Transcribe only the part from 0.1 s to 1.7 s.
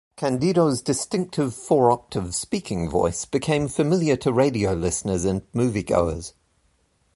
Candido's distinctive,